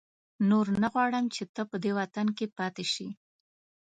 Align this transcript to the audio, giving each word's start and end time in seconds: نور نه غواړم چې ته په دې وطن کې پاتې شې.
نور 0.49 0.65
نه 0.81 0.87
غواړم 0.93 1.25
چې 1.35 1.43
ته 1.53 1.61
په 1.69 1.75
دې 1.83 1.91
وطن 1.99 2.27
کې 2.37 2.45
پاتې 2.57 2.85
شې. 2.93 3.07